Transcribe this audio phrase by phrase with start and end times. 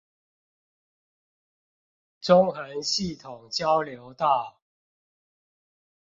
[2.21, 4.59] 中橫系統交流道